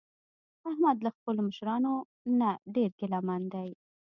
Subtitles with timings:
[0.69, 1.93] احمد له خپلو مشرانو
[2.39, 3.69] نه ډېر ګله من دی.